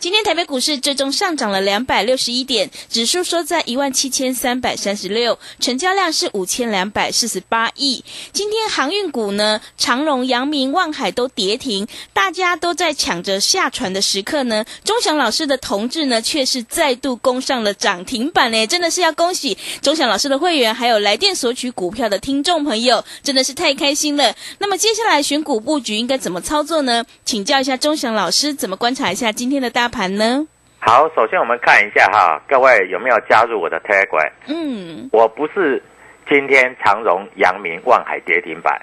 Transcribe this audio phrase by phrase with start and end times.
[0.00, 8.02] 今天台北股市最终上涨了两百六十一点，指数收在一万七千三百三十六，成交量是五千两百四十八亿。
[8.32, 14.64] 今天航运股呢，长荣、阳明、万海都跌停，大家都在抢着下船的时刻呢。
[14.82, 24.34] 钟祥老师的同志呢，却是再度攻上了涨停板嘞，真的是要恭喜钟祥老师的会员，还有来电索取股票的听众朋友，真的是太开心了。
[24.60, 27.04] 那么接下来选股布局应该怎么操作呢？
[27.26, 30.46] 请教一下钟祥老师，怎么观察一下今天的大盘呢？
[30.78, 34.30] 好，首先我们看一下哈，各位有没有加入我的 Telegram？
[34.46, 35.82] 嗯，我不是
[36.26, 38.80] 今天长荣、阳明、万海跌停板，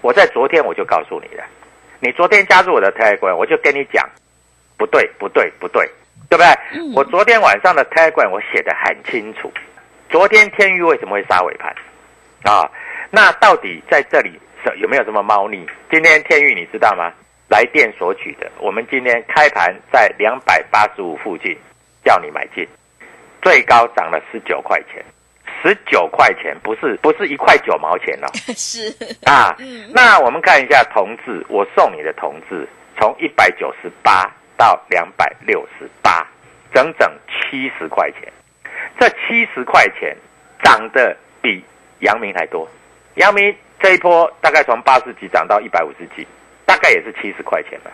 [0.00, 1.44] 我在昨天我就告诉你了。
[2.00, 4.08] 你昨天加入我的 Telegram，我就跟你讲，
[4.76, 5.88] 不对，不对，不对，
[6.28, 6.46] 对不对？
[6.72, 9.52] 嗯我昨天晚上的 Telegram 我写的很清楚。
[10.10, 11.72] 昨天天域为什么会杀尾盘？
[12.42, 12.68] 啊，
[13.10, 15.64] 那到底在这里是有没有什么猫腻？
[15.90, 17.12] 今天天域你知道吗？
[17.48, 21.56] 来电索取的，我们今天开盘在两百八十五附近，
[22.04, 22.66] 叫你买进，
[23.42, 25.04] 最高涨了十九块钱，
[25.62, 28.94] 十九块钱不是不是一块九毛钱哦， 是，
[29.24, 36.26] 啊嗯，那我们看一下同志，我送你的同志从一百九十八到两百六十八，
[36.74, 38.30] 整整七十块钱，
[39.00, 40.14] 这七十块钱
[40.62, 41.64] 涨得比
[42.00, 42.68] 阳明还多，
[43.14, 46.28] 阳明这一波大概从八十几涨到一百五十几，大
[46.88, 47.90] 概也是七十块钱吧，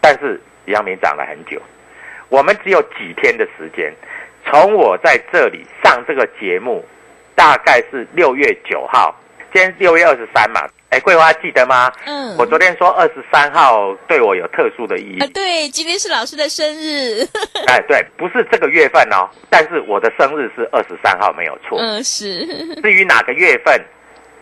[0.00, 1.62] 但是阳明涨了很久，
[2.28, 3.92] 我们只有几天的时间，
[4.44, 6.84] 从我在这里上这个节目，
[7.36, 9.14] 大概是六月九号，
[9.52, 10.60] 今天六月二十三嘛，
[10.90, 11.92] 哎，桂花记得吗？
[12.04, 15.20] 嗯，我昨天说二十三号对我有特殊的意义。
[15.20, 17.22] 啊，，对，今天是老师的生日，
[17.68, 21.78] 哎，对，不是这个月份哦，但是我的生日是二十三号，没有错。
[21.78, 22.44] 嗯，是，
[22.82, 23.80] 至于哪个月份，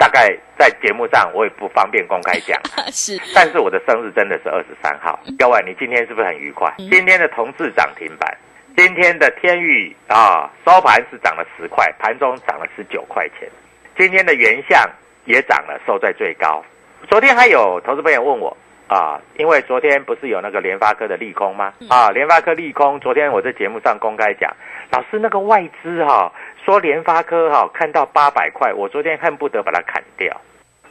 [0.05, 2.61] 大概在节目上我也不方便公开讲。
[2.93, 6.71] 是，但是我的生日真的是二十三号，各位，你今天是不是很愉快？
[6.79, 8.37] 嗯今天的同志涨停板，
[8.77, 13.49] 今天的天域啊收盘是涨了十块，盘中涨了十九块钱。
[13.97, 14.87] 今天的原相
[15.25, 16.63] 也涨了，收在最高。
[17.09, 18.55] 昨天还有投资朋友问我
[18.87, 21.73] 啊，因为昨天不是有那个联发科的利空吗？
[21.89, 24.55] 啊，联发科利空，昨天我在节目上公开讲，
[24.91, 26.31] 老师那个外资哈、
[26.65, 30.39] 说联发科哈、看到八百块，我昨天恨不得把它砍掉。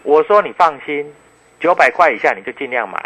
[0.01, 1.13] 我说你放心，
[1.59, 2.97] 九百块以下你就尽量买。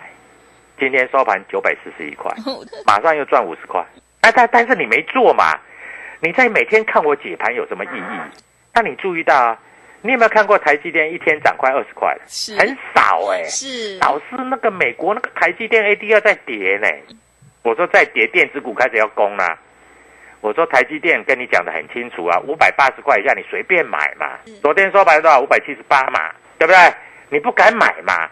[0.80, 2.32] 今天收盘九百四十一块，
[2.86, 3.84] 马上又赚五十块。
[4.22, 5.60] 哎，但但是你没做嘛？
[6.20, 8.40] 你在每天看我解盘有什么意义？
[8.74, 9.60] 那你注意到啊？
[10.08, 12.18] 你有没有看过台积电一天涨快二十块？
[12.28, 12.66] 是很
[12.96, 16.88] 少哎、是，老是，那个美国那个台积电 ADR 在跌呢。
[17.62, 19.58] 我说在跌，电子股开始要攻啦、
[20.40, 24.40] 我说台积电跟你讲的很清楚啊，五百八十块以下你随便买嘛。
[24.62, 25.42] 昨天收盘多少？
[25.42, 26.80] 五百七十八嘛，对不对？
[27.28, 28.30] 你不敢买嘛？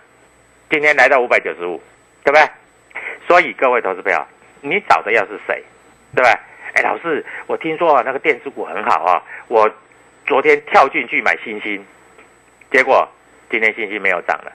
[0.70, 1.84] 今天来到五百九十五，
[2.24, 2.50] 对不对？
[3.28, 4.26] 所以各位投资朋友，
[4.62, 5.62] 你找的要是谁，
[6.16, 6.32] 对不对？
[6.76, 9.70] 哎，老师，我听说啊，那个电子股很好啊，我
[10.26, 11.84] 昨天跳进去买星星，
[12.72, 13.08] 结果
[13.50, 14.52] 今天信息没有涨了。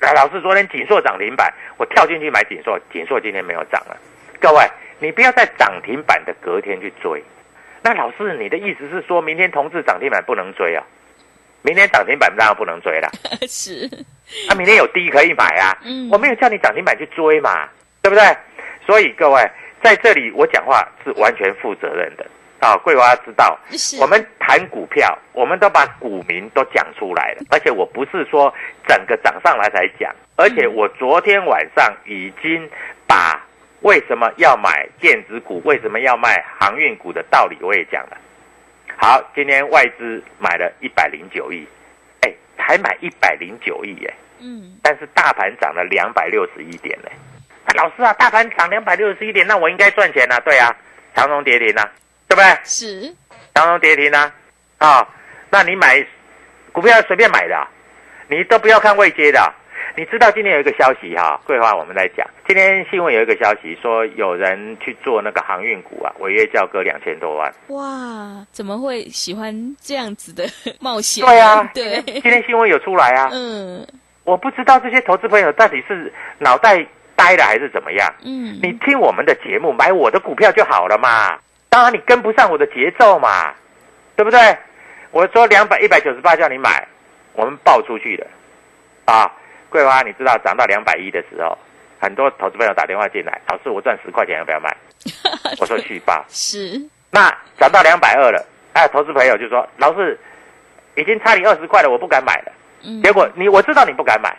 [0.00, 3.96] 来老师，昨天锦硕涨停板，我跳进去买锦硕，锦硕今天没有涨了。
[4.40, 4.64] 各位，
[4.98, 7.22] 你不要在涨停板的隔天去追。
[7.82, 10.84] 那老师，你的意思是说明天同志涨停板不能追啊？
[11.62, 13.08] 明天涨停板当然不能追了。
[13.48, 13.88] 是，
[14.48, 15.78] 啊，明天有低可以买啊。
[15.84, 17.68] 嗯我没有叫你涨停板去追嘛，
[18.02, 18.36] 对不对？
[18.84, 19.40] 所以各位
[19.80, 22.26] 在这里我讲话是完全负责任的
[22.62, 22.76] 啊。
[22.78, 23.58] 桂花知道，
[24.00, 28.52] 我们谈股票，我们都把股民都讲出来了，而且我不是说
[28.86, 32.68] 整个涨上来才讲，而且我昨天晚上已经
[33.06, 33.38] 把
[33.80, 38.16] 为什么要买电子股、为什么要卖航运股的道理我也讲了。
[38.96, 41.66] 好，今天外资买了一百零九亿，
[42.20, 47.10] 哎，才买一百零九亿耶，嗯，但是大盘涨了两百六十一点呢。
[47.64, 50.38] 啊老师啊，大盘涨两百六十一点，那我应该赚钱啊？
[50.40, 50.76] 对啊，
[51.14, 51.90] 长荣跌停啊，
[52.32, 52.58] 对不对？
[52.64, 53.14] 是，
[53.52, 54.32] 当中跌停啊，
[54.78, 55.06] 啊、
[55.50, 56.04] 那你买
[56.72, 57.68] 股票随便买的啊、
[58.28, 59.52] 你都不要看未接的啊、
[59.96, 67.52] 你知道今天有一个消息哈、桂花我们在讲，今天新闻有一个消息说有人去做那个航运股啊，违约交割两千多万。
[67.68, 70.48] 哇，怎么会喜欢这样子的
[70.80, 71.22] 冒险？
[71.26, 73.86] 对啊，对，今天新闻有出来啊，嗯
[74.24, 76.76] 我不知道这些投资朋友到底是脑袋
[77.14, 78.08] 呆了还是怎么样。
[78.24, 81.36] 嗯，你听我们的节目，买我的股票就好了嘛。
[81.72, 83.54] 当然你跟不上我的节奏嘛，
[84.14, 84.38] 对不对？
[85.10, 86.86] 我说两百一百九十八叫你买，
[87.32, 88.26] 我们报出去的
[89.06, 89.32] 啊。
[89.70, 91.56] 桂花，你知道涨到两百一的时候，
[91.98, 94.76] 很多投资朋友打电话进来，老师我赚十块钱要不要买？
[95.58, 96.26] 我说去吧。
[96.28, 96.78] 是，
[97.10, 100.20] 那涨到两百二了，哎，投资朋友就说老师
[100.94, 102.52] 已经差你二十块了，我不敢买了。
[102.82, 104.36] 嗯，结果你我知道你不敢买，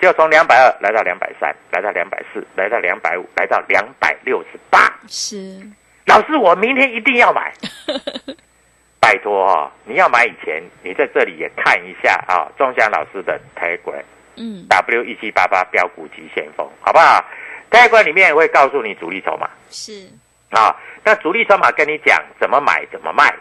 [0.00, 4.90] 结果从两百二来到两百三，来到两百四，来到两百五，来到两百六十八。
[5.06, 5.60] 是，
[6.10, 7.52] 老师，我明天一定要买。
[9.00, 14.02] 拜托哈、你要买以前，你在这里也看一下啊，钟祥老师的 Telegram
[14.36, 17.24] 嗯 W 一七八八标股急先锋，好不好
[17.70, 20.08] ？Telegram 里面会告诉你主力筹码是，
[20.50, 23.34] 啊，那主力筹码跟你讲怎么买怎么卖。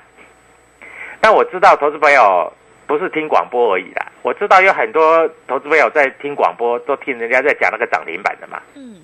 [1.21, 2.51] 那我知道投资朋友
[2.87, 8.61] 不是听广播而已啦，我知道有很多投资朋友在听广播，都听人家在讲那个涨停板的嘛。
[8.75, 9.01] 嗯，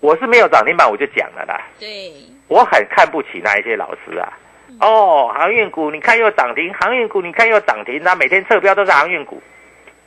[0.00, 1.60] 我是没有涨停板，我就讲了啦。
[1.78, 2.12] 对，
[2.46, 4.32] 我很看不起那一些老师啊。
[4.80, 9.42] 哦，航运股你看又涨停，航运股你看又涨停，那每天测标都是航运股，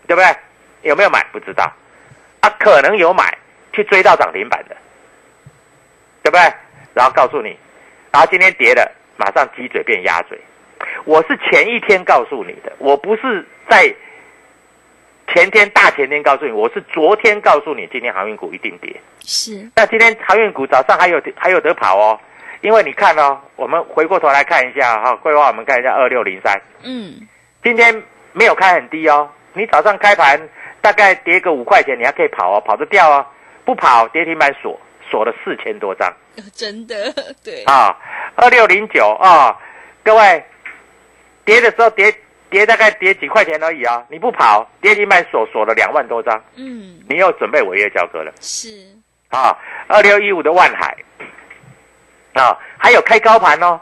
[0.08, 0.36] 对不对？
[0.84, 1.72] 有没有买不知道，
[2.40, 3.38] 啊，可能有买
[3.74, 4.78] 去追到涨停板的，
[6.24, 6.42] 对不对？
[6.94, 7.58] 然后告诉你，
[8.12, 10.40] 然后今天跌了，马上鸡嘴变鸭嘴。
[11.06, 13.94] 我是前一天告诉你的，我不是在
[15.34, 18.94] 前天大前天告诉你，我是昨天告诉你，今天航运股一定跌。
[19.22, 22.20] 是，那今天航运股早上还有还有得跑哦，
[22.62, 27.28] 因为你看哦，我们回过头来看一下哈、桂花我们看一下二六零三，嗯，
[27.64, 30.40] 今天没有开很低哦，你早上开盘
[30.82, 33.26] 大概跌个五块钱，你还可以跑哦，跑得掉哦，
[33.64, 34.78] 不跑跌停板锁
[35.10, 36.14] 锁了四千多张。
[36.54, 36.96] 真的，
[37.44, 37.98] 对，啊，
[38.36, 39.58] 二六零九啊，
[40.04, 40.44] 各位
[41.46, 42.14] 跌的时候跌
[42.52, 48.32] 跌大概跌几块钱而已啊，你不跑跌停板锁锁了两万多张，嗯，你又准备违约交割了。
[48.42, 48.68] 是，
[49.30, 49.58] 啊，
[49.88, 50.96] 二六一五的万海
[52.34, 53.80] 啊，还有开高盘哦，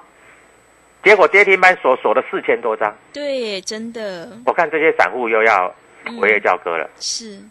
[1.04, 5.74] 结果跌停板锁锁了四千多张，对，真的，我看这些散户又要
[6.06, 6.88] 嗯违约交割了。
[7.00, 7.42] 是，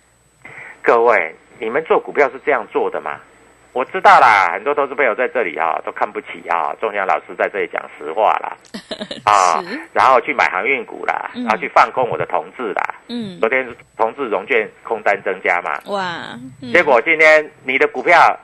[0.80, 3.20] 各位，你们做股票是这样做的吗？
[3.78, 8.56] 我知道啦，很多投资朋友在这里啊，都看不起啊，仲祥老师在这里讲实话啦，
[9.24, 12.94] 啊，然后去买航运股啦，嗯然后去放空我的同志啦。
[13.06, 13.64] 嗯昨，天
[13.96, 18.36] 同志融券空单增加嘛，哇，嗯结果今天你的股票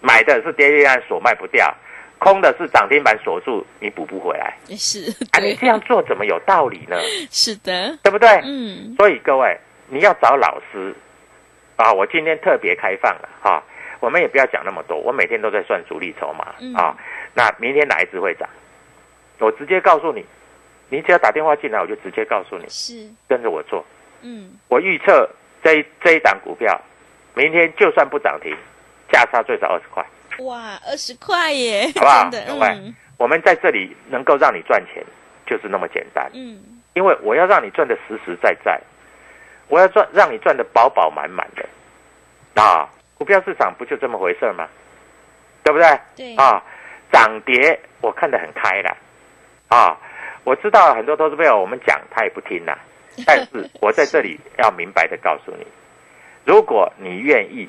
[0.00, 1.70] 买的是跌停板锁卖不掉，
[2.18, 4.56] 空的是涨停板锁住，你补不回来。
[4.70, 6.96] 是，啊，你对，这样做怎么有道理呢？
[7.30, 8.40] 是的，对不对？
[8.42, 9.54] 嗯，所以各位，
[9.90, 10.94] 你要找老师
[11.76, 11.92] 啊！
[11.92, 13.62] 我今天特别开放了啊！
[14.00, 16.96] 我们也不要讲那么多，我每天都在算主力筹码嗯啊。
[17.34, 18.48] 那明天哪一只会涨？
[19.38, 20.24] 我直接告诉你，
[20.88, 23.84] 你只要打电话进来，我就直接告诉你，是，跟着我做。
[24.22, 25.28] 嗯，我预测
[25.62, 26.80] 这一这一档股票，
[27.34, 28.56] 明天就算不涨停，
[29.12, 30.04] 价差最少二十块。
[30.38, 32.30] 哇，二十块耶，好不好
[32.74, 35.02] 嗯我们在这里能够让你赚钱，
[35.46, 36.30] 就是那么简单。
[36.34, 36.62] 嗯，
[36.92, 38.78] 因为我要让你赚的实实在在，
[39.68, 42.86] 我要赚让你赚的饱饱满满的啊！
[43.18, 44.68] 股票市场不就这么回事儿吗？
[45.64, 45.98] 对不对？
[46.16, 46.62] 对，啊，
[47.10, 48.96] 涨跌我看得很开了
[49.68, 49.98] 啊！
[50.44, 52.78] 我知道很多投资朋友我们讲他也不听啦，
[53.26, 55.66] 但是我在这里要明白的告诉你，
[56.44, 57.68] 如果你愿意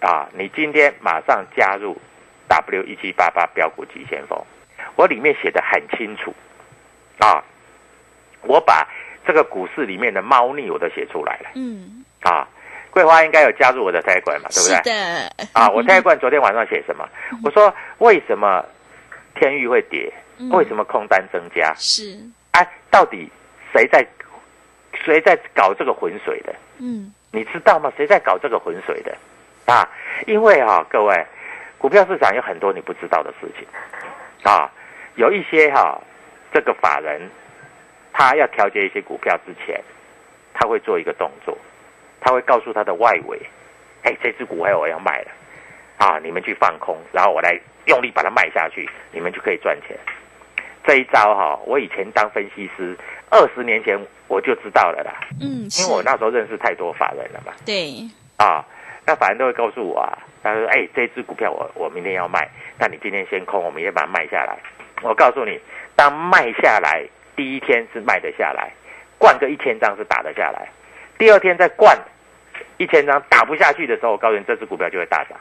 [0.00, 2.00] 啊，你今天马上加入
[2.46, 4.38] W 一七八八标股急先锋，
[4.94, 6.32] 我里面写的很清楚
[7.18, 7.42] 啊，
[8.42, 8.86] 我把
[9.26, 12.46] 这个股市里面的猫腻我都写出来了嗯，啊。
[12.92, 14.92] 桂花应该有加入我的财管嘛，对不是对？
[14.92, 17.08] 的，啊，我财管昨天晚上写什么？
[17.42, 18.64] 我说为什么
[19.34, 20.12] 天域会跌？
[20.38, 21.72] 嗯为什么空单增加？
[21.76, 22.18] 是，
[22.52, 23.30] 哎、到底
[23.72, 24.04] 谁在
[25.04, 26.52] 谁在搞这个浑水的？
[26.78, 27.92] 嗯，你知道吗？
[27.96, 29.16] 谁在搞这个浑水的？
[29.66, 29.88] 啊，
[30.26, 31.26] 因为啊，各位，
[31.78, 33.66] 股票市场有很多你不知道的事情
[34.42, 34.68] 啊，
[35.14, 36.00] 有一些哈、
[36.52, 37.30] 这个法人
[38.12, 39.80] 他要调节一些股票之前，
[40.54, 41.56] 他会做一个动作，
[42.22, 43.38] 他会告诉他的外围，
[44.04, 45.30] 哎，这只股票我要卖了
[45.98, 49.96] 啊，你们去放空，然后我来用力把它卖下去，你们就可以赚钱。
[50.84, 52.96] 这一招哈、我以前当分析师，
[53.30, 53.98] 二十年前
[54.28, 57.52] 我就知道了啦，嗯，因是为，我那时候认识太多法人了嘛。
[57.66, 58.64] 对，啊，
[59.06, 62.48] 那法人都会告诉我啊，他说：“哎、这只股票我我明天要卖，
[62.78, 64.58] 那你今天先空，我明天把它卖下来。”
[65.02, 65.60] 我告诉你，
[65.94, 67.04] 当卖下来
[67.36, 68.72] 第一天是卖得下来，
[69.18, 70.68] 灌个一千张是打得下来，
[71.16, 71.96] 第二天再灌
[72.82, 75.38] 一千张打不下去的时候，我告诉你，这只股票就会大涨。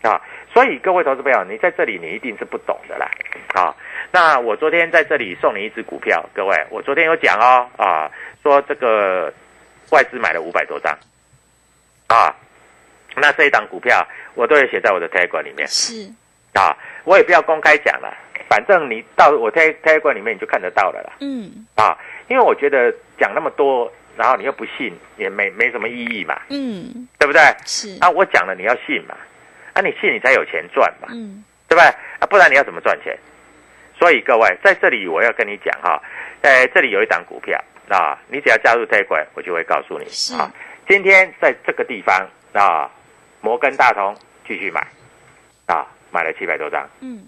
[0.00, 0.20] 啊，
[0.52, 3.10] 所以各位投资朋友，你在这里你一定是不懂的啦。
[3.54, 3.74] 啊，
[4.12, 8.08] 那我昨天在这里送你一只股票，各位，我昨天有讲哦，啊，
[8.42, 9.32] 说这个
[9.90, 10.96] 外资买了五百多张，
[12.06, 12.32] 啊，
[13.16, 16.08] 那这一档股票我都有写在我的 Telegram 里面是，
[16.54, 18.16] 啊，我也不要公开讲了，
[18.48, 21.14] 反正你到我 Te Telegram 里面你就看得到了啦。
[21.20, 27.40] 嗯，啊，因为我觉得讲那么多，然后你又不信，也没没什么意义嘛，嗯，对不对？
[27.64, 29.14] 是，啊，我讲了你要信嘛，
[29.74, 31.86] 啊，你信你才有钱赚嘛，嗯，对不对？
[32.18, 33.16] 啊，不然你要怎么赚钱？
[33.96, 36.02] 所以各位在这里我要跟你讲哈，
[36.42, 37.56] 在这里有一档股票
[37.88, 40.52] 啊，你只要加入这一块，我就会告诉你是啊，
[40.88, 42.90] 今天在这个地方啊，
[43.40, 44.84] 摩根大通继续买
[45.66, 46.88] 啊，买了七百多张。
[47.00, 47.22] 嗯，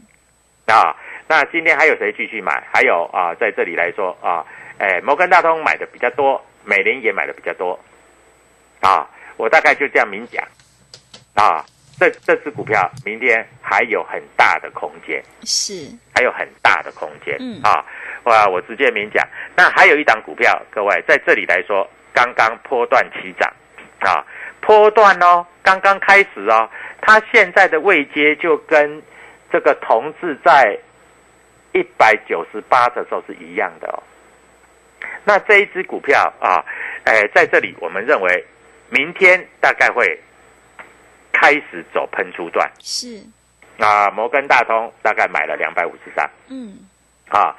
[0.67, 0.97] 啊，
[1.29, 2.63] 那今天还有谁继续买？
[2.73, 4.45] 还有啊，在这里来说啊，
[4.79, 7.79] 哎，摩根大通买的比较多，美林也买的比较多，
[8.81, 10.47] 啊，我大概就这样明讲，
[11.35, 11.65] 啊，
[11.99, 17.61] 这这只股票明天还有很大的空间，是，还有很大的空间，嗯。
[17.63, 17.85] 啊，
[18.25, 19.27] 哇，我直接明讲。
[19.57, 23.51] 那还有一档股票，各位在这里来说，刚刚波段起涨，
[24.01, 24.25] 啊，
[24.61, 26.69] 波段哦，刚刚开始哦，
[27.01, 29.03] 它现在的位阶就跟
[29.51, 30.79] 这个同志在
[31.73, 34.03] 一百九十八的时候是一样的哦。
[35.25, 36.65] 那这一只股票啊，
[37.05, 38.45] 哎，在这里我们认为
[38.89, 40.19] 明天大概会
[41.33, 43.23] 开始走喷出段是，
[43.79, 44.11] 啊。
[44.11, 46.79] 摩根大通大概买了两百五十张嗯，
[47.29, 47.55] 啊，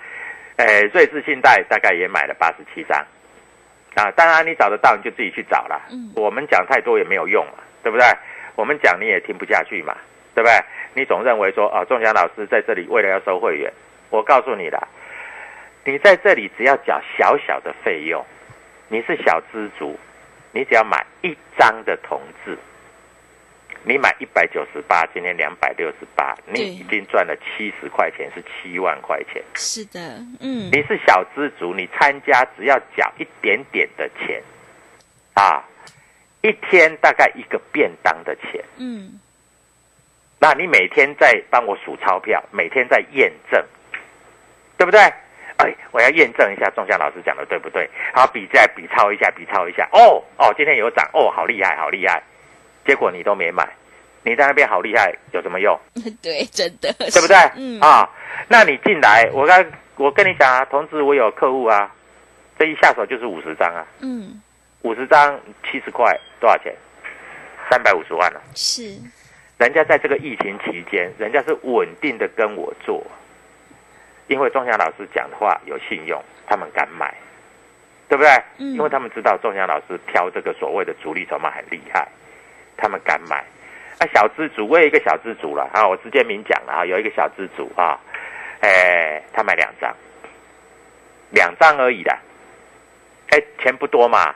[0.57, 2.98] 哎，瑞士信贷大概也买了八十七张
[3.95, 4.12] 啊。
[4.12, 8.05] 当然你找得到你就自己去找了，嗯我们讲太多也没有用嘛，对不对？
[8.55, 9.95] 我们讲你也听不下去嘛，
[10.36, 10.60] 对不对？
[10.93, 13.71] 你总认为说啊，仲祥老师在这里为了要收会员，
[14.10, 14.86] 我告诉你啦，
[15.84, 18.24] 你在这里只要缴小小的费用，
[18.88, 19.98] 你是小资族，
[20.52, 22.58] 你只要买一张的同志，
[23.84, 29.42] 你买一百九十八，今天两百六十八，你对已经赚了七十块钱，是七万块钱。
[29.56, 30.00] 是的，
[30.40, 34.42] 嗯，你是小资族，你参加只要缴一点点的钱，
[35.34, 35.64] 啊，
[36.42, 38.64] 一天大概一个便当的钱。
[38.78, 39.20] 嗯，
[40.38, 43.66] 那你每天在帮我数钞票，每天在验证，
[44.78, 45.12] 对不对？
[45.63, 47.89] 哎，我要验证一下仲夏老师讲的对不对？
[48.13, 49.88] 好，比再比抄一下，比抄一下。
[49.91, 52.22] 哦哦，今天有涨，哦，好厉害，好厉害。
[52.86, 53.68] 结果你都没买，
[54.24, 55.80] 你在那边好厉害，有什么用？
[56.22, 57.36] 对，真的，对不对？
[57.56, 58.10] 嗯，啊，
[58.48, 59.65] 那你进来，我刚
[59.98, 61.94] 我跟你讲啊，同时我有客户啊，
[62.58, 64.41] 这一下手就是五十张啊，嗯，
[64.82, 66.74] 五十张七十块，多少钱？
[67.70, 68.98] 三百五十万了、是，
[69.58, 73.01] 人家在这个疫情期间，人家是稳定的跟我做，
[74.32, 77.14] 因为仲祥老师讲的话有信用，他们敢买，
[78.08, 78.32] 对不对？
[78.60, 82.08] 嗯因为他们知道仲祥老师挑这个所谓的主力筹码很厉害，
[82.78, 83.44] 他们敢买。
[84.00, 88.00] 啊，小资主，我有一个小资主了啊，我直接明讲了啊，有一个小资主啊，
[88.62, 89.94] 哎，他买两张，
[91.30, 92.18] 两张而已的，
[93.32, 94.34] 哎，钱不多嘛，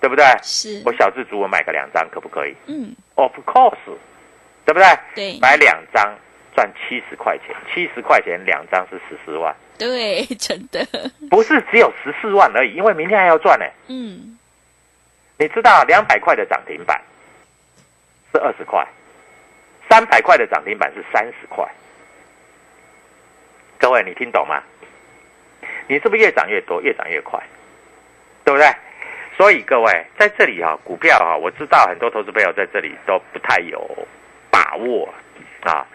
[0.00, 0.24] 对不对？
[0.42, 3.98] 是，我小资主我买个两张可不可以嗯，？Of course，
[4.64, 4.86] 对不对？
[5.16, 6.14] 对，买两张
[6.54, 10.86] 赚七十块钱，七十块钱两张是十四万，对，真的，
[11.30, 13.64] 不是只有十四万而已，因为明天还要赚呢。
[13.88, 14.38] 嗯，
[15.38, 17.00] 你知道两百块的涨停板
[18.32, 18.86] 是二十块，
[19.88, 21.66] 三百块的涨停板是三十块。
[23.78, 24.62] 各位，你听懂吗？
[25.88, 27.42] 你是不是越涨越多，越涨越快，
[28.44, 28.72] 对不对？
[29.36, 34.06] 所以各位在这里哈、股票哈、我知道很多投资朋友在这里都不太有
[34.50, 35.12] 把握
[35.62, 35.86] 啊。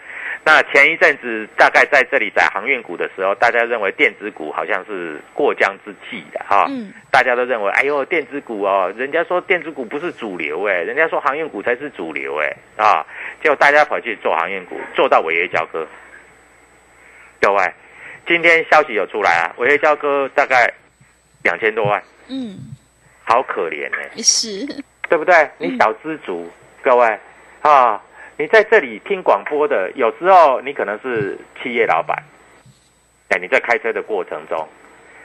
[0.48, 13.06] 那前一阵子大概在这里在航运股的时候，大家认为电子股好像是过江之鲫的哈，嗯大家都认为，哎呦，电子股哦，人家说电子股不是主流哎，人家说航运股才是主流哎啊，
[13.44, 15.86] 结果大家跑去做航运股，做到违约交割。
[17.42, 17.74] 各位，
[18.26, 20.72] 今天消息有出来啊，违约交割大概
[21.44, 22.58] 两千多万，嗯，
[23.26, 24.66] 好可怜哎、是，
[25.10, 25.50] 对不对？
[25.58, 26.50] 你小资族，
[26.82, 27.20] 各位
[27.64, 28.02] 啊，
[28.38, 32.24] 你在这里听广播的，有时候你可能是企业老板，
[33.30, 34.68] 哎，你在开车的过程中，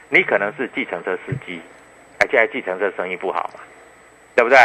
[0.09, 1.61] 你可能是计程车司机，
[2.21, 3.61] 而且计程车生意不好嘛，
[4.35, 4.59] 对不对？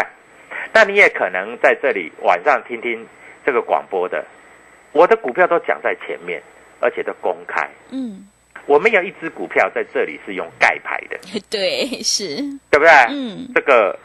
[0.74, 3.06] 那你也可能在这里晚上听听
[3.46, 4.26] 这个广播的，
[4.94, 6.42] 我的股票都讲在前面，
[6.80, 7.70] 而且都公开。
[7.92, 8.26] 嗯，
[8.66, 11.20] 我们有一只股票在这里是用盖牌的，
[11.52, 12.38] 对，是，
[12.72, 12.90] 对不对？
[13.10, 13.98] 嗯，这个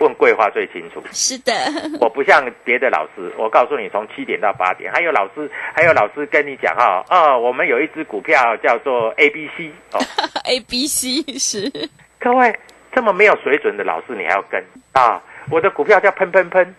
[0.00, 1.02] 问桂花最清楚。
[1.12, 1.52] 是的，
[2.00, 10.00] 我不像别的老师，我告诉你，从七点到八点，还有老师，还有老师跟你讲哈，哦，我们有一只股票叫做 A B C 哦，
[10.44, 11.70] A B C 是，
[12.18, 12.58] 各位
[12.92, 15.22] 这么没有水准的老师，你还要跟啊？
[15.50, 16.74] 我的股票叫喷喷喷，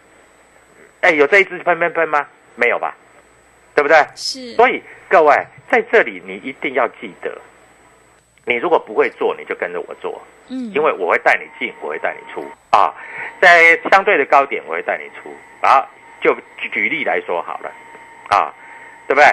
[1.01, 2.27] 哎，有这一只喷喷喷吗？
[2.55, 2.95] 没有吧？
[3.73, 3.97] 对不对？
[4.15, 5.35] 是，所以各位
[5.69, 7.31] 在这里，你一定要记得，
[8.45, 10.21] 你如果不会做，你就跟着我做。
[10.51, 12.93] 嗯，因为我会带你进，我会带你出啊，
[13.41, 15.33] 在相对的高点我会带你出
[15.65, 15.87] 啊。
[16.21, 17.71] 就举举例来说好了
[18.29, 18.53] 啊，
[19.07, 19.25] 对不对？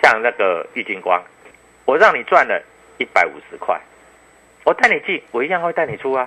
[0.00, 1.22] 像那个玉金光，
[1.84, 2.62] 我让你赚了
[2.96, 3.78] 一百五十块，
[4.64, 6.26] 我带你进，我一样会带你出啊。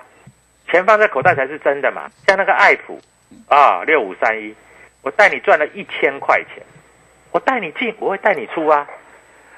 [0.69, 2.11] 钱放在口袋才是真的嘛。
[2.27, 3.01] 像那个爱普
[3.47, 4.53] 啊，六五三一，
[5.01, 6.61] 我带你赚了一千块钱，
[7.31, 8.87] 我带你进，我会带你出啊。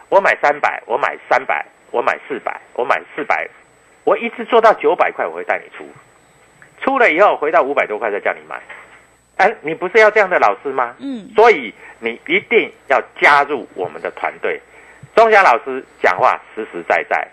[0.08, 3.46] 我买三百，我买三百，我买四百，我买四百，
[4.04, 5.86] 我一直做到九百块，我会带你出。
[6.82, 8.62] 出了以后回到五百多块再叫你买。
[9.38, 10.96] 哎，你不是要这样的老师吗？
[11.00, 14.60] 嗯，所以你一定要加入我们的团队。
[15.16, 17.28] 钟祥老师讲话实实在在，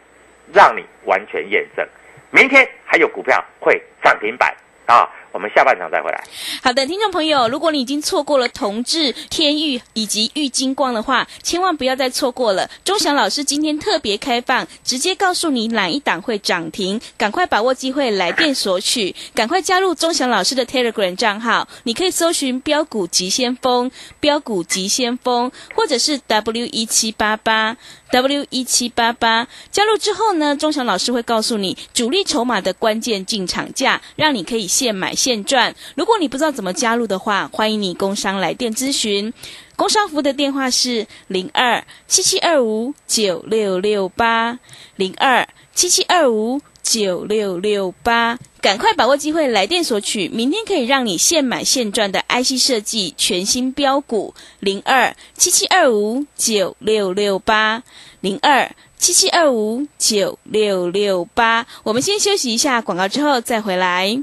[0.52, 1.86] 让你完全验证。
[2.30, 4.54] 明天还有股票会涨停板
[4.86, 5.08] 啊！
[5.32, 6.24] 我们下半场再回来。
[6.62, 12.68] 好的，听众朋友，如果你已经错过了同志、天域以及玉金光的话，千万不要再错过了。
[12.84, 27.76] 钟祥老师今天特别开放，直接告诉你哪一档会涨停，赶快把握机会来电索取，赶快加入钟祥老师的 Telegram 账号，你可以搜寻“标股急先锋”、“标股急先锋”或者是 W 一七八八。
[28.12, 35.74] W 一七八八加入之后呢，钟祥老师会告诉你主力筹码的关键进场价，让你可以现买现赚。
[35.94, 39.34] 如果你不知道怎么加入的话，欢迎你工商来电咨询。
[39.76, 44.58] 工商服务的电话是零二七七二五九六六八
[44.96, 57.82] 零二七七二五九六六八，赶快把握机会来电索取，明天可以让你现买现赚的 IC 设计全新标股零二七七二五九六六八
[58.20, 61.66] 零二七七二五九六六八。
[61.82, 64.22] 我们先休息一下广告，之后再回来。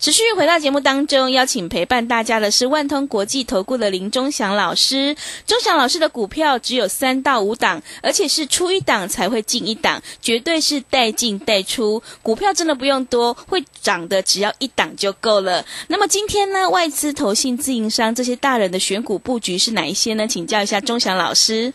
[0.00, 5.14] 持续回到节目当中，邀请陪伴大家的是万通国际投顾的林忠祥老师。
[5.46, 12.02] 忠祥老师的股票只有三到五档，而且是出一档才会进一档，绝对是带进带出。
[12.22, 15.62] 股票真的不用多，会涨的只要一档就够了。
[15.88, 20.26] 那么今天呢，外资、投信、自营商这些大人的选股布局是哪一些呢？
[20.26, 21.74] 请教一下忠祥老师。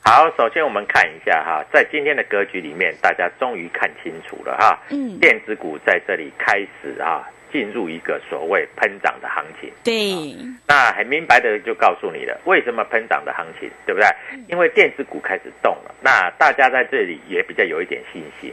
[0.00, 9.70] 好，首先我们看一下哈，在今天的格局里面，大家终于看清楚了哈，嗯，电子股在这里开始啊进入一个所谓喷涨的行情。
[9.84, 14.08] 对，那很明白的就告诉你了，为什么喷涨的行情，对不对？
[14.48, 18.52] 因为电子股开始动了，那大家在这里也比较有一点信心。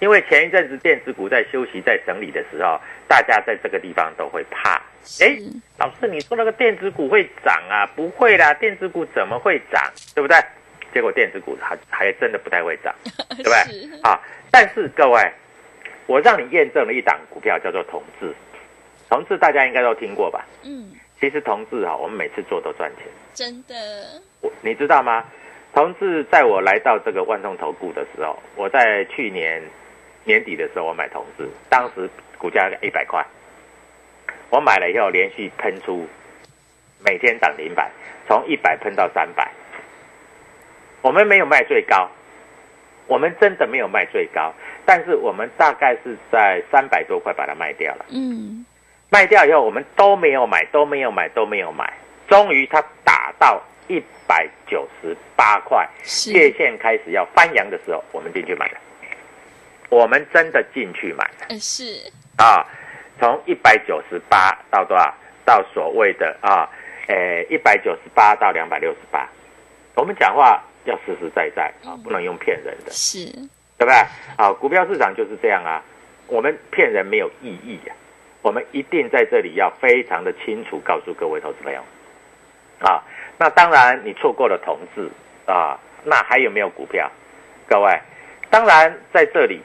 [0.00, 2.78] 因为前一阵子电子股在休息、在整理的时候，
[3.08, 4.74] 大家在这个地方都会怕。
[5.20, 5.38] 哎，
[5.78, 7.86] 老师，你说那个电子股会涨啊？
[7.94, 9.82] 不会啦，电子股怎么会涨？
[10.14, 10.36] 对不对？
[10.92, 12.94] 结果电子股还还真的不太会涨，
[13.30, 13.52] 对不对？
[13.72, 15.20] 是啊，但是各位，
[16.06, 18.32] 我让你验证了一档股票叫做同志，
[19.08, 20.44] 同志大家应该都听过吧？
[20.62, 23.06] 嗯，其实同志啊，我们每次做都赚钱。
[23.32, 23.74] 真的，
[24.40, 25.24] 我你知道吗？
[25.72, 29.60] 同志在我来到这个万通投顾的时候，我在去年
[30.24, 33.24] 年底的时候我买同志，当时股价一百块，
[34.50, 36.06] 我买了以后连续喷出
[37.04, 37.90] 每天涨零百，
[38.28, 39.50] 从一百喷到三百。
[41.02, 42.08] 我们没有卖最高，
[43.06, 44.52] 我们真的没有卖最高，
[44.86, 48.06] 但是我们大概是在三百多块把它卖掉了。
[48.10, 48.64] 嗯，
[49.10, 51.92] 卖掉以后，我们都没有买，都没有买，都没有买。
[52.28, 58.78] 终于它打到一百九十八块，是界限开始要翻扬的时候，我们进去买了。
[59.90, 61.84] 我们真的进去买了嗯是
[62.36, 62.66] 啊！
[63.20, 65.14] 从一百九十八到多少？
[65.44, 66.66] 到所谓的啊，
[67.06, 69.28] 呃，一百九十八到两百六十八。
[69.94, 72.90] 我们讲话要实实在在啊，不能用骗人的。
[72.90, 73.26] 是，
[73.78, 73.94] 对不对？
[74.36, 75.82] 啊，股票市场就是这样啊，
[76.26, 77.92] 我们骗人没有意义啊，
[78.42, 81.80] 我们一定在这里要非常的清楚告诉各位投资朋友，
[82.80, 83.02] 啊，
[83.38, 85.08] 那当然你错过了同志
[85.46, 87.10] 啊，那还有没有股票？
[87.66, 87.98] 各位，
[88.50, 89.60] 当然在这里，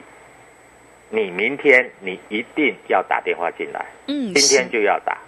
[1.10, 5.18] 你明天你一定要打电话进来，嗯，今天就要打。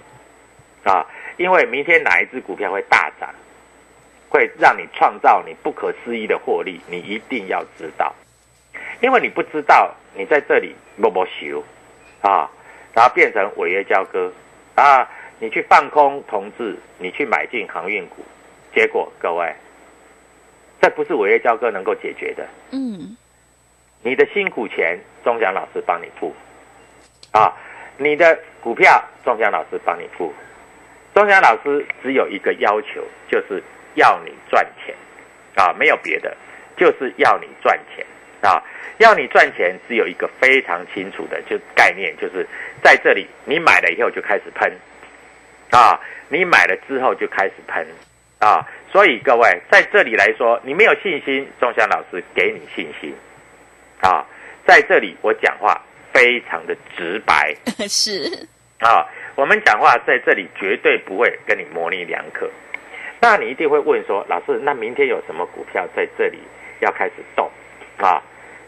[0.85, 3.29] 啊，因为明天哪一只股票会大涨，
[4.33, 8.15] 会让你创造你不可思议的获利，你一定要知道。
[9.03, 11.63] 因为你不知道，你在这里默默修
[12.23, 12.51] 啊，
[12.95, 14.33] 然后变成违约交割
[14.75, 15.07] 啊，
[15.39, 18.25] 你去放空同志，你去买进航运股，
[18.75, 19.55] 结果各位，
[20.81, 22.49] 这不是违约交割能够解决的。
[22.71, 23.15] 嗯
[24.03, 26.35] 你的辛苦钱，钟祥老师帮你付，
[27.33, 27.55] 啊，
[27.99, 30.33] 你的股票，钟祥老师帮你付。
[31.15, 33.63] 钟祥老师只有一个要求，就是
[33.95, 34.95] 要你赚钱，
[35.55, 36.37] 啊，没有别的，
[36.77, 38.05] 就是要你赚钱，
[38.41, 38.63] 啊，
[38.99, 42.47] 要你赚钱，只有一个非常清楚的就概念，就是
[42.83, 44.73] 在这里你买了以后就开始喷，
[45.71, 47.87] 啊，你买了之后就开始喷，
[48.39, 53.15] 啊，所以各位在这里来说，你没有信心，钟祥老师给你信心。
[54.01, 54.27] 啊，
[54.67, 55.81] 在这里我讲话
[56.13, 57.55] 非常的直白。
[57.87, 58.49] 是，
[58.81, 62.51] 啊，我们讲话在这里绝对不会跟你模棱两可。
[63.23, 66.41] 那你一定会问说，老师，那明天有什么股票在这里
[66.81, 67.49] 要开始动？
[67.99, 68.21] 啊？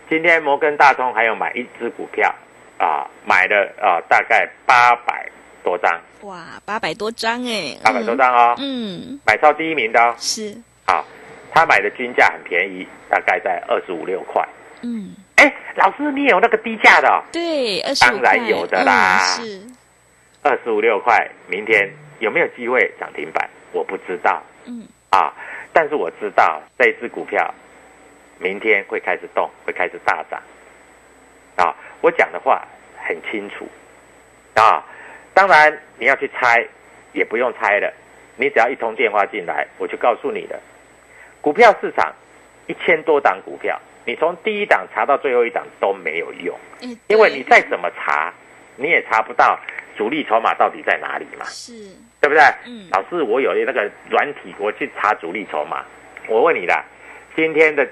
[0.08, 2.32] 今天摩根大通还有买一只股票
[2.78, 5.28] 啊，买了啊大概八百
[5.64, 11.04] 多张，哇，八百多张哎，八百多张哦，嗯，买超第一名的哦，是，啊，
[11.50, 14.46] 他买的均价很便宜，大概在二十五六块。
[14.82, 17.24] 嗯，哎，老师，你有那个低价的哦？
[17.32, 19.18] 对，二十当然有的啦。
[19.40, 19.66] 嗯、是，
[20.44, 21.92] 二十五六块，明天。
[22.20, 23.50] 有没有机会涨停板？
[23.74, 24.42] 我不知道。
[24.64, 24.88] 嗯。
[25.10, 25.34] 啊，
[25.72, 27.52] 但是我知道这只股票
[28.38, 30.40] 明天会开始动，会开始大涨。
[31.56, 31.76] 啊。
[32.00, 33.68] 我讲的话很清楚。
[34.54, 34.84] 啊，
[35.34, 36.66] 当然你要去猜
[37.12, 37.92] 也不用猜了，
[38.36, 40.60] 你只要一通电话进来，我就告诉你了。
[41.40, 42.12] 股票市场
[42.66, 46.56] 一千多档股票，你从第一档查到最后一档都没有用。
[46.82, 48.32] 哎因为你再怎么查，
[48.76, 49.58] 你也查不到
[49.96, 52.42] 主力筹码到底在哪里嘛，是，对不对？
[52.64, 55.84] 嗯老师，我有那个软体，我去查主力筹码。
[56.26, 56.82] 我问你啦，
[57.36, 57.86] 今天的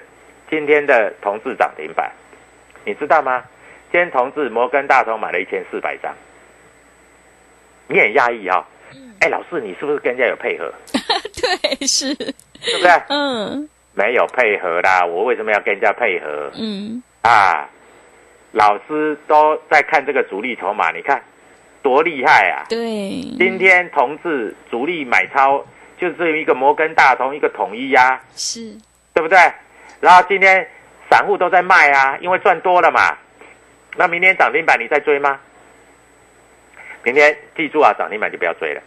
[0.49, 2.11] 今天的同志涨停板，
[2.87, 3.45] 你知道吗？
[3.91, 6.15] 今天同志摩根大通买了一千四百张，
[7.89, 8.67] 你很讶异哈。
[8.95, 10.73] 嗯哎，老师，你是不是跟人家有配合？
[11.69, 12.33] 对，是，对
[12.79, 12.91] 不对？
[13.11, 16.51] 嗯没有配合啦，我为什么要跟人家配合？
[16.59, 17.69] 嗯，啊，
[18.53, 21.23] 老师都在看这个主力筹码，你看
[21.83, 22.65] 多厉害啊！
[22.69, 22.79] 对，
[23.39, 25.65] 今天同志主力买超
[25.99, 28.77] 就是一个摩根大通，一个统一呀、是，
[29.13, 29.39] 对不对？
[30.01, 30.67] 然后今天
[31.11, 33.17] 散户都在卖啊，因为赚多了嘛。
[33.97, 35.39] 那明天涨停板你再追吗？
[37.03, 38.83] 明天记住啊，涨停板就不要追了，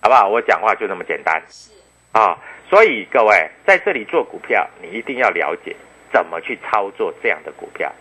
[0.00, 0.28] 好不好？
[0.28, 1.70] 我讲话就那么简单是
[2.12, 2.38] 啊。
[2.68, 5.76] 所以各位在这里做股票，你一定要了解
[6.10, 7.92] 怎么去操作这样的股票。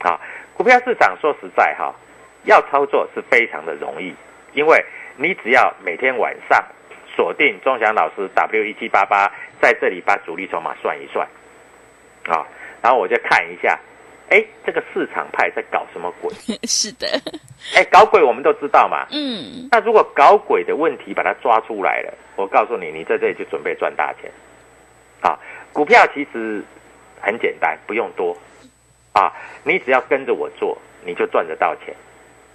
[0.00, 0.20] 啊，
[0.54, 1.94] 股票市场说实在哈，
[2.44, 4.14] 要操作是非常的容易，
[4.52, 4.84] 因为
[5.16, 6.64] 你只要每天晚上
[7.14, 11.26] 锁定钟祥老师 W 一七八八，在这里把主力筹码算一算，
[12.26, 12.46] 啊，
[12.82, 13.78] 然后我就看一下，
[14.30, 16.30] 哎，这个市场派在搞什么鬼？
[16.66, 17.06] 是的，
[17.74, 19.06] 哎，搞鬼我们都知道嘛。
[19.10, 24.30] 嗯那如果搞鬼的问题把它抓出来了，我告诉你，你在这里就准备赚大钱。
[25.20, 25.38] 啊，
[25.72, 26.64] 股票其实
[27.20, 28.34] 很简单，不用多
[29.12, 29.30] 啊，
[29.64, 31.94] 你只要跟着我做，你就赚得到钱。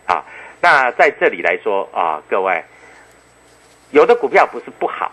[0.05, 0.23] 啊，
[0.61, 2.63] 那在这里来说啊，各位，
[3.91, 5.11] 有的股票不是不好，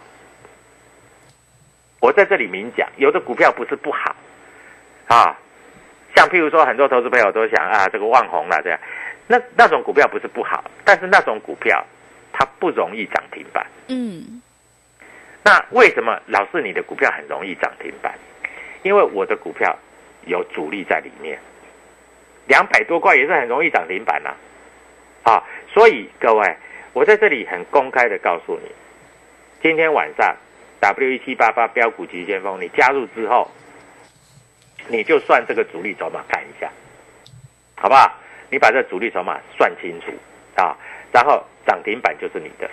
[2.00, 4.14] 我在这里明讲，有的股票不是不好
[5.09, 5.38] 啊，
[6.14, 8.78] 像譬如说，很多投资朋友都想啊，这个万红了这样，
[9.26, 11.85] 那那种股票不是不好，但是那种股票
[12.33, 13.66] 它不容易涨停板。
[13.88, 14.42] 嗯，
[15.42, 18.14] 那为什么老是你的股票很容易涨停板？
[18.83, 19.78] 因为我的股票
[20.26, 21.38] 有主力在里面，
[22.46, 24.37] 两百多块也是很容易涨停板呐、啊。
[25.73, 26.57] 所以各位，
[26.93, 28.71] 我在这里很公开的告诉你，
[29.63, 30.37] 今天晚上
[30.81, 33.51] W 一七八八标股急先锋，你加入之后，
[34.89, 36.71] 你就算这个主力筹码看一下，
[37.77, 38.13] 好不好？
[38.51, 40.13] 你把这主力筹码算清楚
[40.61, 40.77] 啊，
[41.11, 42.69] 然后涨停板就是你的，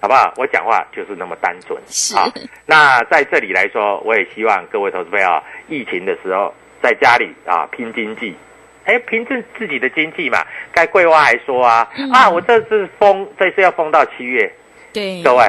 [0.00, 0.34] 好不好？
[0.36, 2.30] 我讲话就是那么单纯是啊。
[2.66, 6.52] 那在这里来说，我也希望各位投资朋友，疫情的时候
[6.82, 8.36] 在家里啊拼经济，
[8.84, 10.44] 哎，凭着自己的经济嘛。
[10.72, 12.10] 该桂花还说啊、嗯。
[12.10, 14.50] 啊，我这次封，这次要封到七月，
[14.92, 15.44] 对，各位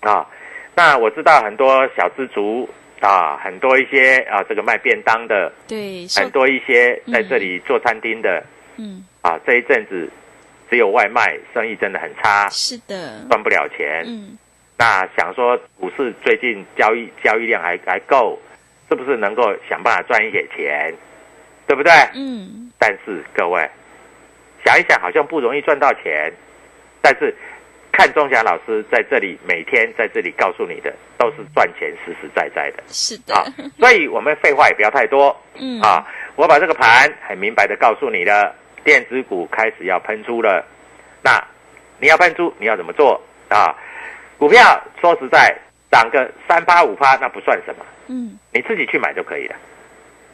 [0.00, 0.26] 啊，
[0.74, 2.68] 那我知道很多小资族
[3.00, 8.42] 啊，很多一些啊，这个卖便当的，对，很多一些在这里做餐厅的、
[8.76, 10.08] 嗯，啊，这一阵子
[10.70, 14.04] 只有外卖，生意真的很差，是的，赚不了钱。
[14.06, 14.38] 嗯，
[14.78, 18.38] 那想说股市最近交易交易量还还够，
[18.88, 20.94] 是不是能够想办法赚一些钱，
[21.66, 21.92] 对不对？
[22.14, 23.68] 嗯，但是各位
[24.64, 26.32] 想一想，好像不容易赚到钱，
[27.00, 27.34] 但是
[27.92, 32.82] 看钟祥老师在这里每天在这里告诉你的都是赚钱实实在在的。
[32.88, 33.44] 是的，啊，
[33.78, 35.34] 所以我们废话也不要太多。
[35.54, 40.64] 嗯，啊，我把这个盘很明白的告诉你了，电子股开始要喷出了，
[41.22, 41.42] 那
[41.98, 43.20] 你要喷出你要怎么做？
[43.48, 43.74] 啊？
[44.36, 44.60] 股票
[45.00, 45.56] 说实在
[45.90, 49.56] 涨个三趴五趴那不算什么，嗯，你自己去买就可以了，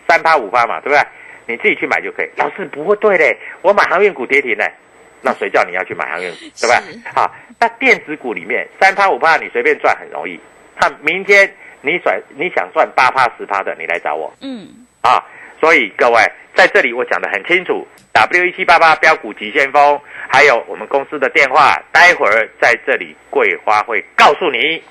[0.09, 1.07] 三趴五趴嘛，对不对？
[1.47, 2.29] 你自己去买就可以。
[2.37, 4.73] 老师不会对嘞，我买航运股跌停嘞，
[5.21, 6.99] 那谁叫你要去买航运股， 对吧是？
[7.15, 10.39] 好，那电子股里面三趴五趴你随便赚很容易，
[10.81, 14.69] 那明天你甩你想赚八趴十趴的，你来找我嗯，
[15.03, 15.25] 啊。
[15.61, 16.21] 所以各位
[16.57, 24.83] 在这里我讲的很清楚，W 一七八八标股急先锋，还有我们公司的电话，待会儿在这里桂花会告诉你，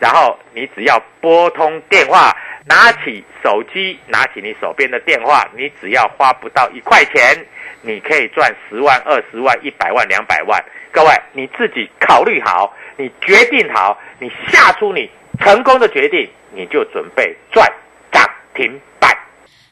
[0.00, 2.36] 然后你只要拨通电话，
[2.68, 7.46] 拿起手机，拿起你手边的电话，你只要花不到一块钱，
[7.80, 10.62] 你可以赚十万、二十万、一百万、两百万。
[10.90, 17.70] 各位你自己考虑好，你决定好，你下出你成功的决定，你就准备赚
[18.10, 18.80] 涨停。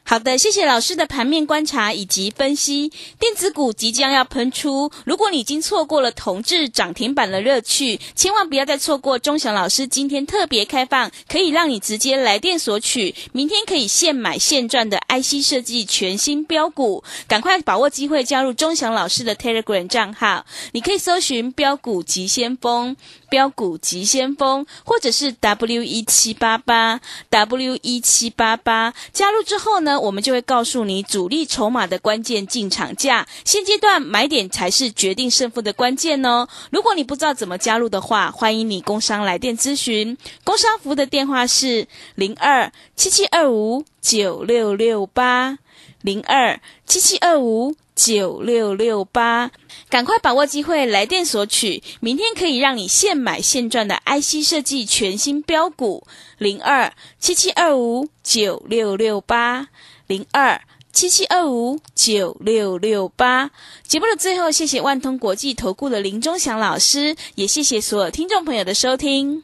[0.07, 2.91] 好的，谢谢老师的盘面观察以及分析。
[3.19, 22.95] 电子股即将要喷出，如果你已经错过了同志涨停板的乐趣，千万不要再错过钟祥老师今天特别开放，可以让你直接来电索取，明天可以现买现赚的 IC 设计全新标股，赶快把握机会加入钟祥老师的 Telegram 账号，你可以搜寻标股急先锋。
[23.27, 36.47] 标股急先锋，或者是 W 一七八八 W 一七八八，加入之后呢，我们就会告诉你主力筹码的关键进场价，现阶段买点才是决定胜负的关键哦。
[36.71, 45.57] 如果你不知道怎么加入的话，欢迎你工商来电咨询，工商服务的电话是零二七七二五九六六八
[46.01, 47.75] 零二七七二五。
[47.95, 49.51] 九六六八，
[49.89, 56.05] 赶快把握机会来电索取，明天可以让你现买现赚的 IC 设计全新标股
[56.37, 59.69] 零二七七二五九六六八
[60.07, 63.51] 零二七七二五九六六八。
[63.87, 69.43] 节目的最后，谢谢万通国际投顾的林忠祥老师，也谢谢所有听众朋友的收听。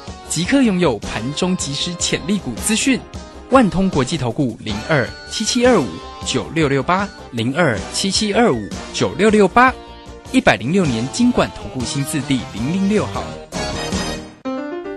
[0.31, 2.97] 即刻拥有盘中即时潜力股资讯。
[3.49, 5.85] 万通国际投顾零二七七二五
[6.25, 8.57] 九六六八零二七七二五
[8.93, 9.73] 九六六八，
[10.31, 13.25] 一百零六年经管投顾新字第零零六号。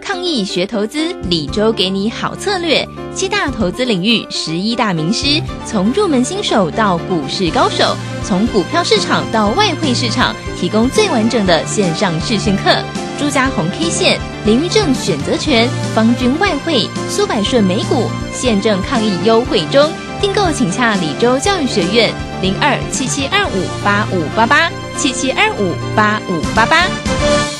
[0.00, 2.86] 抗疫学投资，李周给你好策略。
[3.12, 12.70] 七大投资领域，十一大名师，从入门新手到股市高手，从股票市场到外汇市场，提供最完整的线上试训课。
[13.18, 27.53] 朱家红 K 线、林玉正选择权、方军外汇、苏百顺美股，现正抗议优惠中，订购请洽李州教育学院零二七七二五八五八八七七二五八五八八。